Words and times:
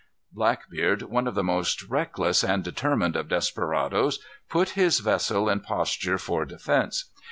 Blackbeard, 0.31 1.03
one 1.03 1.27
of 1.27 1.35
the 1.35 1.43
most 1.43 1.83
reckless 1.83 2.43
and 2.43 2.63
determined 2.63 3.15
of 3.15 3.27
desperadoes, 3.27 4.17
put 4.49 4.69
his 4.69 4.97
vessel 4.97 5.47
in 5.47 5.59
posture 5.59 6.17
for 6.17 6.43
defence. 6.43 7.11